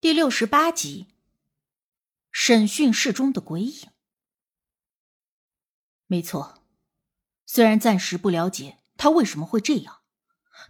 [0.00, 1.08] 第六十八集，
[2.30, 3.90] 审讯室中的鬼影。
[6.06, 6.62] 没错，
[7.44, 10.02] 虽然暂时不了解他为什么会这样，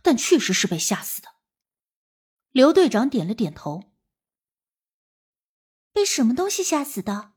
[0.00, 1.28] 但确实是被吓死的。
[2.52, 3.92] 刘队长点了点头。
[5.92, 7.34] 被什么东西吓死的？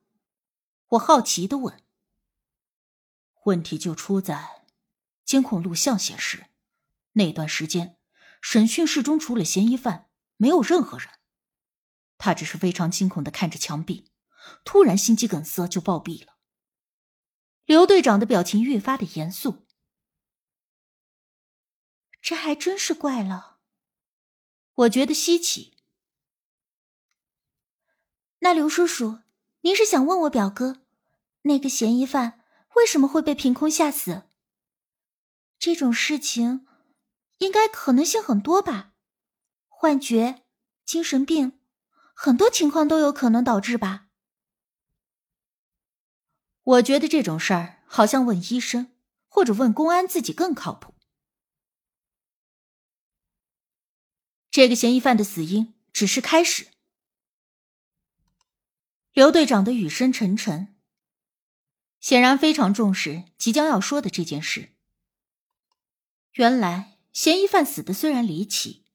[0.91, 1.83] 我好奇的问。
[3.43, 4.65] 问题就出在
[5.25, 6.45] 监控录像显示，
[7.13, 7.97] 那段时间
[8.41, 11.09] 审讯室中除了嫌疑犯，没有任何人。
[12.23, 14.05] 他只是非常惊恐的看着墙壁，
[14.63, 16.37] 突然心肌梗塞就暴毙了。
[17.65, 19.65] 刘队长的表情越发的严肃。
[22.21, 23.57] 这还真是怪了，
[24.75, 25.75] 我觉得稀奇。
[28.41, 29.21] 那刘叔叔，
[29.61, 30.83] 您是想问我表哥，
[31.41, 32.43] 那个嫌疑犯
[32.75, 34.29] 为什么会被凭空吓死？
[35.57, 36.67] 这种事情，
[37.39, 38.93] 应该可能性很多吧？
[39.67, 40.43] 幻觉、
[40.85, 41.60] 精神病。
[42.23, 44.05] 很多情况都有可能导致吧。
[46.61, 48.93] 我觉得这种事儿好像问医生
[49.27, 50.93] 或者问公安自己更靠谱。
[54.51, 56.67] 这个嫌疑犯的死因只是开始。
[59.13, 60.75] 刘队长的语声沉沉，
[61.99, 64.75] 显然非常重视即将要说的这件事。
[66.33, 68.85] 原来嫌疑犯死的虽然离奇，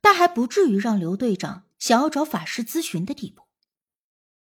[0.00, 1.67] 但还不至于让刘队长。
[1.78, 3.44] 想要找法师咨询的地步，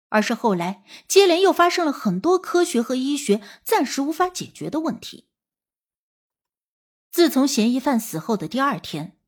[0.08, 5.28] 而是后来接连又发生了很多科学和医学暂时无法解决的问题。
[7.10, 9.18] 自从嫌疑犯死后的第二天，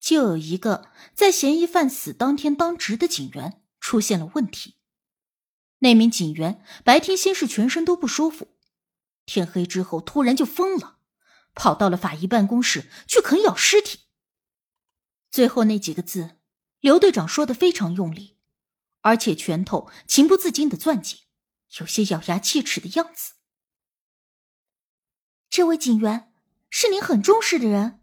[0.00, 4.76] 就有一个在嫌疑犯死当天当值的警员出现了问题。
[5.80, 8.56] 那名警员白天先是全身都不舒服，
[9.26, 10.98] 天黑之后突然就疯了，
[11.54, 14.00] 跑到了法医办公室去啃咬尸体。
[15.30, 16.38] 最后那几个字。
[16.80, 18.36] 刘队长说的非常用力，
[19.00, 21.20] 而且拳头情不自禁的攥紧，
[21.80, 23.34] 有些咬牙切齿的样子。
[25.48, 26.32] 这位警员
[26.68, 28.00] 是您很重视的人？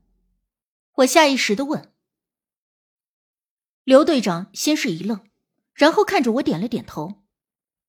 [0.96, 1.94] 我下意识的问。
[3.84, 5.30] 刘队长先是一愣，
[5.74, 7.24] 然后看着我点了点头。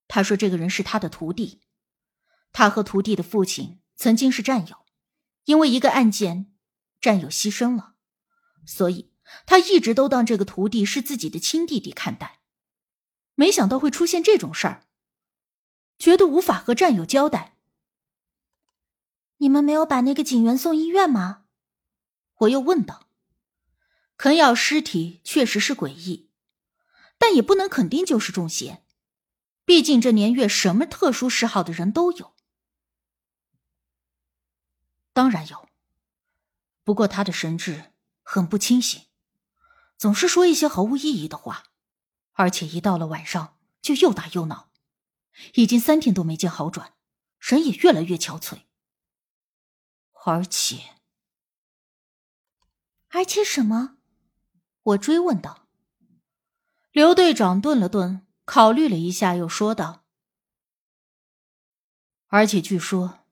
[0.06, 1.62] 他说：“这个人是他的徒弟，
[2.52, 4.84] 他和徒弟的父亲曾经是战友，
[5.44, 6.52] 因为一个案件，
[7.00, 7.94] 战友牺牲了，
[8.66, 9.12] 所以。”
[9.46, 12.40] 他一直都当这个徒弟是自己的亲弟弟看待，
[13.34, 14.84] 没想到会出现这种事儿，
[15.98, 17.56] 觉得无法和战友交代。
[19.38, 21.44] 你们没有把那个警员送医院吗？
[22.38, 23.08] 我又问道。
[24.16, 26.30] 啃咬尸体确实是诡异，
[27.18, 28.84] 但也不能肯定就是中邪，
[29.64, 32.32] 毕竟这年月什么特殊嗜好的人都有。
[35.12, 35.68] 当然有，
[36.84, 39.02] 不过他的神智很不清醒。
[39.96, 41.64] 总是说一些毫无意义的话，
[42.32, 44.70] 而且一到了晚上就又打又闹，
[45.54, 46.94] 已经三天都没见好转，
[47.38, 48.62] 人也越来越憔悴。
[50.26, 50.96] 而且，
[53.08, 53.98] 而且什么？
[54.82, 55.68] 我追问道。
[56.92, 60.04] 刘队长顿了顿，考虑了一下，又说道
[62.28, 63.26] ：“而且据说，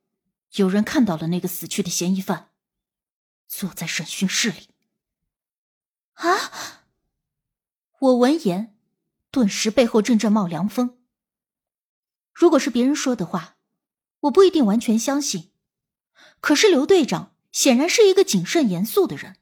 [0.52, 2.50] 有人看到了那个死去的嫌疑犯，
[3.46, 4.68] 坐在审讯室里。”
[6.22, 6.84] 啊！
[7.98, 8.76] 我闻言，
[9.32, 10.98] 顿时背后阵阵冒凉风。
[12.32, 13.56] 如果是别人说的话，
[14.20, 15.50] 我不一定完全相信。
[16.40, 19.36] 可是刘队长显然是一个谨慎严肃的人，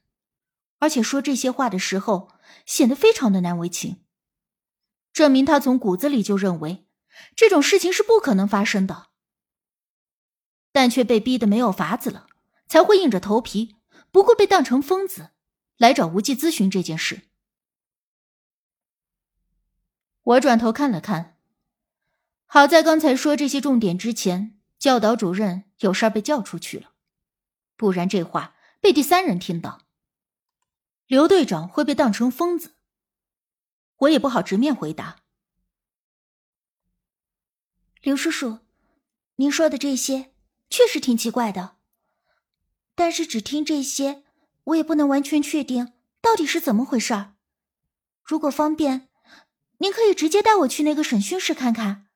[0.79, 2.29] 而且说这些话的时候
[2.65, 4.03] 显得非常的难为情，
[5.13, 6.87] 证明他从骨子里就认为
[7.35, 9.09] 这种事情是不可能发生的，
[10.71, 12.25] 但却被逼得没有法子了，
[12.67, 13.75] 才会硬着头皮，
[14.11, 15.29] 不顾被当成疯子。
[15.81, 17.23] 来找无忌咨询这件事。
[20.21, 21.39] 我转头看了看，
[22.45, 26.91] 好在刚才说这些重点之前，教导主任有事儿被叫出去了，
[27.75, 29.81] 不然这话被第三人听到，
[31.07, 32.75] 刘队长会被当成疯子。
[34.01, 35.23] 我也不好直面回答。
[38.01, 38.59] 刘叔叔，
[39.37, 40.31] 您说的这些
[40.69, 41.77] 确实挺奇怪的，
[42.93, 44.23] 但是只听这些。
[44.65, 47.35] 我也不能完全确定到底是怎么回事儿。
[48.23, 49.09] 如果方便，
[49.79, 52.07] 您可以直接带我去那个审讯室看看，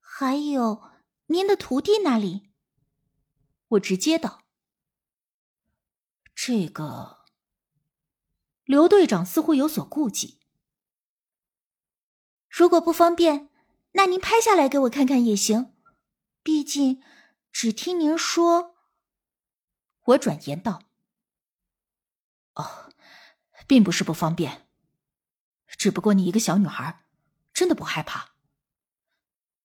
[0.00, 0.82] 还有
[1.26, 2.50] 您的徒弟那里。
[3.68, 4.42] 我直接道
[6.34, 7.24] ：“这个。”
[8.64, 10.40] 刘队长似乎有所顾忌。
[12.48, 13.50] 如果不方便，
[13.92, 15.74] 那您拍下来给我看看也行。
[16.42, 17.02] 毕竟，
[17.52, 18.74] 只听您说。
[20.04, 20.82] 我转言道。
[22.54, 22.90] 哦，
[23.66, 24.68] 并不是不方便，
[25.66, 27.04] 只不过你一个小女孩，
[27.52, 28.34] 真的不害怕。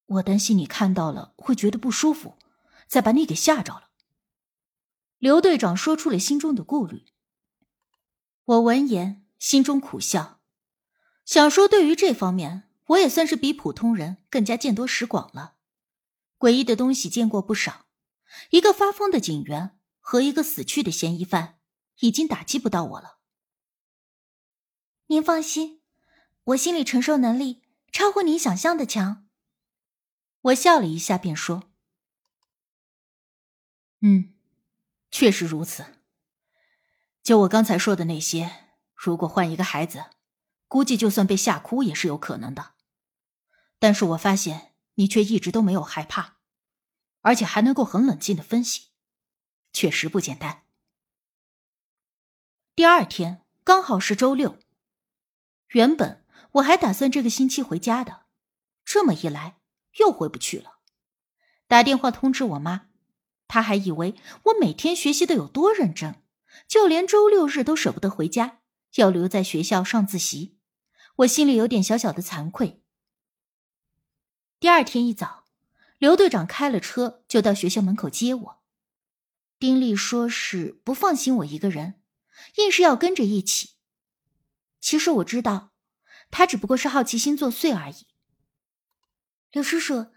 [0.05, 2.37] 我担心你看到了会觉得不舒服，
[2.87, 3.89] 再把你给吓着了。
[5.19, 7.05] 刘队长说出了心中的顾虑。
[8.45, 10.39] 我闻言心中苦笑，
[11.25, 15.57] 想说对于这方面，我也算是比普通人更加见多识广了，
[16.39, 17.85] 诡异的东西见过不少。
[18.49, 21.58] 一个发疯的警员和一个死去的嫌疑犯，
[21.99, 23.19] 已经打击不到我了。
[25.07, 25.81] 您放心，
[26.43, 29.27] 我心理承受能力超乎您想象的强。
[30.41, 31.71] 我笑了一下，便说
[34.01, 34.35] ：“嗯，
[35.11, 35.97] 确实如此。
[37.23, 40.05] 就我刚才说的那些，如果换一个孩子，
[40.67, 42.75] 估计就算被吓哭也是有可能的。
[43.79, 46.37] 但是我发现你却一直都没有害怕，
[47.21, 48.89] 而且还能够很冷静的分析，
[49.73, 50.63] 确实不简单。”
[52.79, 54.57] 第二天刚好是周六，
[55.71, 56.23] 原本
[56.53, 58.21] 我还打算这个星期回家的，
[58.85, 59.57] 这么一来。
[59.97, 60.77] 又回不去了，
[61.67, 62.87] 打电话通知我妈，
[63.49, 66.23] 她还以为我每天学习的有多认真，
[66.69, 68.59] 就连周六日都舍不得回家，
[68.95, 70.57] 要留在学校上自习。
[71.17, 72.81] 我心里有点小小的惭愧。
[74.57, 75.43] 第二天一早，
[75.97, 78.61] 刘队长开了车就到学校门口接我。
[79.59, 81.98] 丁力说是不放心我一个人，
[82.55, 83.71] 硬是要跟着一起。
[84.79, 85.71] 其实我知道，
[86.31, 88.07] 他只不过是好奇心作祟而已。
[89.51, 90.07] 刘叔叔，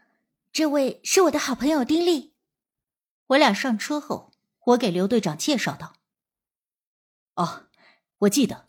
[0.52, 2.34] 这位是我的好朋友丁力。
[3.28, 4.32] 我俩上车后，
[4.66, 5.96] 我给刘队长介绍道
[7.34, 7.68] ：“哦，
[8.18, 8.66] 我记得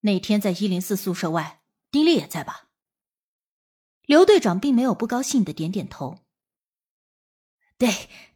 [0.00, 2.68] 那天在一零四宿舍外，丁力也在吧？”
[4.04, 6.18] 刘队长并没有不高兴的点点头
[7.78, 7.88] ：“对，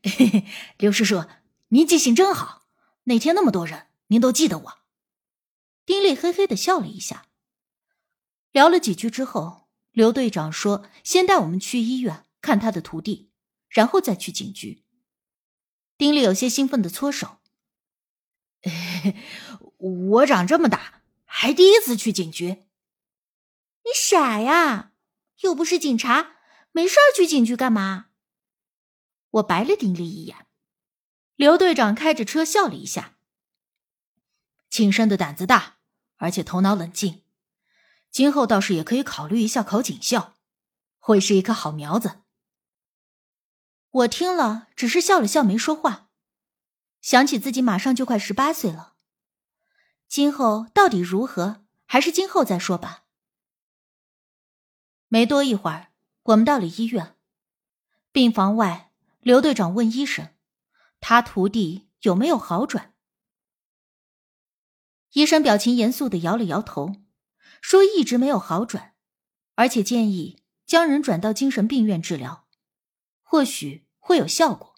[0.02, 0.46] 嘿 嘿
[0.78, 1.24] 刘叔叔，
[1.68, 2.68] 您记性真好。
[3.04, 4.78] 那天那么多人，您都记得我。”
[5.84, 7.26] 丁力嘿嘿的笑了一下。
[8.52, 9.66] 聊了几句之后。
[9.92, 13.30] 刘队长说：“先带我们去医院看他的徒弟，
[13.70, 14.84] 然后再去警局。”
[15.96, 17.38] 丁力有些兴奋的搓手
[19.78, 22.64] ：“我长这么大还第一次去警局。
[23.84, 24.92] ”“你傻呀？
[25.40, 26.36] 又不是警察，
[26.72, 28.08] 没事去警局干嘛？”
[29.40, 30.46] 我白了丁力一眼。
[31.36, 33.15] 刘队长开着车笑了一下
[34.76, 35.76] ：“庆生的胆子大，
[36.16, 37.22] 而且头脑冷静。”
[38.12, 40.34] 今后倒是也可以考虑一下考警校，
[40.98, 42.20] 会是一颗好苗子。
[43.90, 46.10] 我听了，只是笑了笑，没说话。
[47.00, 48.92] 想起自己马上就快十八岁了，
[50.08, 53.04] 今后到底如何，还是今后再说吧。
[55.08, 55.88] 没多一会儿，
[56.24, 57.16] 我们到了医院。
[58.12, 60.34] 病房外，刘队长问医生
[61.00, 62.92] ：“他徒弟有没有好转？”
[65.16, 66.96] 医生表情严肃的摇了摇头。
[67.62, 68.94] 说一直没有好转，
[69.54, 72.46] 而且建议将人转到精神病院治疗，
[73.22, 74.74] 或许会有效果。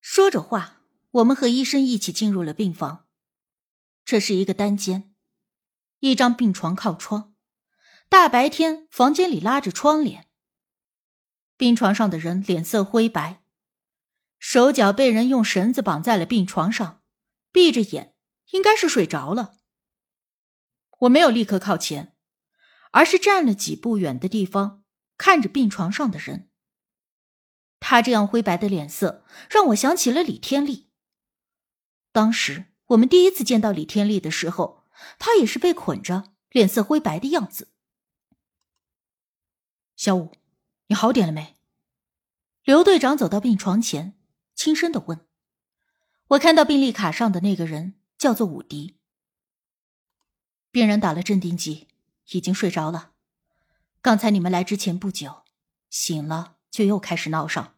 [0.00, 3.08] 说着话，我们和医生一起进入了病房。
[4.04, 5.12] 这是一个单间，
[5.98, 7.34] 一张病床靠窗，
[8.08, 10.28] 大白天房间里拉着窗帘。
[11.56, 13.42] 病床上的人脸色灰白，
[14.38, 17.02] 手脚被人用绳子绑在了病床上，
[17.50, 18.11] 闭着眼，
[18.52, 19.58] 应该是睡着了。
[21.00, 22.16] 我没有立刻靠前，
[22.92, 24.84] 而是站了几步远的地方，
[25.18, 26.48] 看着病床上的人。
[27.80, 30.88] 他这样灰白的脸色，让我想起了李天利。
[32.12, 34.84] 当时我们第一次见到李天利的时候，
[35.18, 37.72] 他也是被捆着，脸色灰白的样子。
[39.96, 40.32] 小五，
[40.86, 41.56] 你好点了没？
[42.62, 44.16] 刘队长走到病床前，
[44.54, 45.26] 轻声的问。
[46.28, 49.00] 我看到病历卡上的那个人叫做武迪。
[50.70, 51.88] 病人打了镇定剂，
[52.30, 53.14] 已经睡着了。
[54.00, 55.42] 刚才你们来之前不久，
[55.90, 57.74] 醒了就又开始闹上，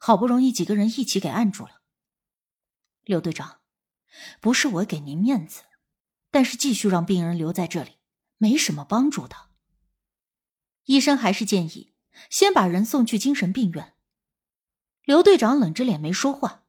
[0.00, 1.82] 好不容易几个人一起给按住了。
[3.04, 3.60] 刘队长，
[4.40, 5.62] 不是我给您面子，
[6.32, 7.98] 但是继续让病人留在这里
[8.36, 9.50] 没什么帮助的。
[10.86, 11.94] 医生还是建议
[12.28, 13.94] 先把人送去精神病院。
[15.04, 16.64] 刘队长冷着脸没说话，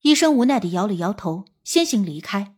[0.00, 2.56] 医生无奈的摇了摇头，先行离开。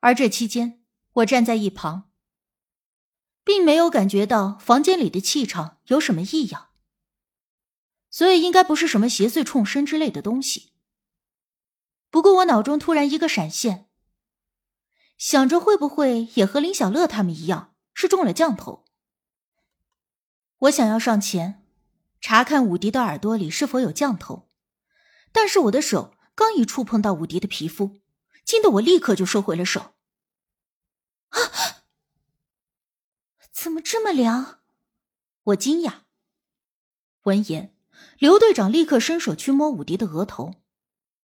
[0.00, 0.82] 而这期间，
[1.12, 2.10] 我站在一旁，
[3.44, 6.70] 并没有感觉到房间里的气场有什么异样，
[8.10, 10.72] 所以应该不是什么邪祟冲身之类的东西。
[12.10, 13.88] 不过我脑中突然一个闪现，
[15.16, 18.84] 想着会不会也和林小乐他们一样是中了降头。
[20.58, 21.66] 我想要上前
[22.20, 24.48] 查看武迪的耳朵里是否有降头，
[25.34, 28.00] 但是我的手刚一触碰到武迪的皮肤，
[28.44, 29.94] 惊得我立刻就收回了手。
[31.30, 31.82] 啊！
[33.50, 34.60] 怎么这么凉？
[35.42, 36.02] 我惊讶。
[37.24, 37.74] 闻言，
[38.16, 40.54] 刘队长立刻伸手去摸武迪的额头，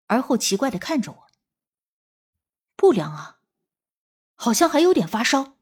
[0.07, 1.31] 而后奇怪的看着我。
[2.75, 3.39] 不凉啊，
[4.35, 5.57] 好像还有点发烧。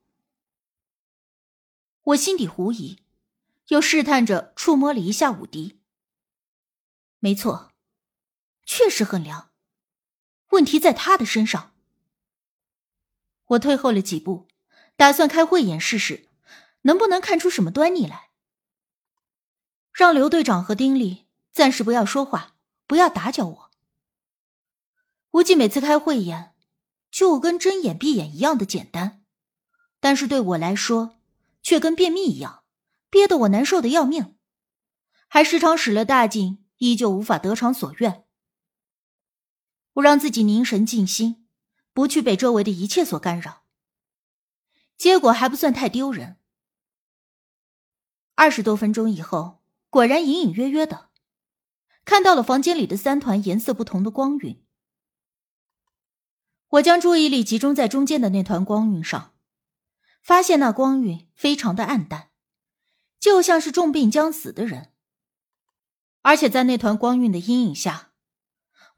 [2.00, 3.02] 我心底狐疑，
[3.66, 5.78] 又试探着触摸了一下武迪。
[7.18, 7.72] 没错，
[8.68, 9.48] 确实很凉。
[10.50, 11.72] 问题在他的身上。
[13.46, 14.46] 我退后了几步，
[14.94, 16.28] 打算开慧眼试试，
[16.82, 18.28] 能不能看出什么端倪来。
[19.90, 22.56] 让刘队长和丁力暂时不要说话，
[22.86, 23.70] 不要打搅我。
[25.30, 26.54] 估计每次开慧眼。
[27.10, 29.24] 就跟睁眼闭眼一样的简单，
[29.98, 31.18] 但是对我来说，
[31.62, 32.64] 却跟便秘一样，
[33.08, 34.36] 憋得我难受的要命，
[35.26, 38.27] 还时常使了大劲，依旧无法得偿所愿。
[39.98, 41.48] 我让自己凝神静心，
[41.92, 43.64] 不去被周围的一切所干扰，
[44.96, 46.36] 结果还不算太丢人。
[48.36, 51.08] 二十多分钟以后，果然隐隐约约的
[52.04, 54.64] 看到了房间里的三团颜色不同的光晕。
[56.68, 59.34] 我将注意力集中在中间的那团光晕上，
[60.22, 62.30] 发现那光晕非常的暗淡，
[63.18, 64.92] 就像是重病将死的人。
[66.22, 68.07] 而且在那团光晕的阴影下，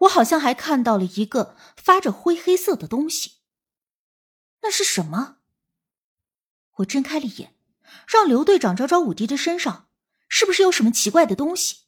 [0.00, 3.38] 我好像还看到了一个发着灰黑色的东西。
[4.62, 5.38] 那是什么？
[6.76, 7.54] 我睁开了眼，
[8.07, 9.88] 让刘队长找找武迪的身上，
[10.28, 11.85] 是不是有什么奇怪的东西？